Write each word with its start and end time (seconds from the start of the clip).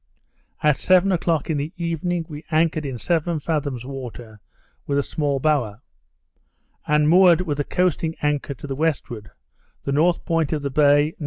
At 0.63 0.77
seven 0.77 1.11
o'clock 1.11 1.47
in 1.51 1.57
the 1.57 1.71
evening, 1.77 2.25
we 2.27 2.43
anchored 2.49 2.87
in 2.87 2.97
seven 2.97 3.39
fathoms 3.39 3.85
water, 3.85 4.39
with 4.87 4.97
a 4.97 5.03
small 5.03 5.39
bower, 5.39 5.83
and 6.87 7.07
moored 7.07 7.41
with 7.41 7.59
the 7.59 7.63
coasting 7.63 8.15
anchor 8.23 8.55
to 8.55 8.65
the 8.65 8.75
westward, 8.75 9.29
the 9.83 9.91
north 9.91 10.25
point 10.25 10.53
of 10.53 10.63
the 10.63 10.71
bay 10.71 11.01
N.N. 11.09 11.13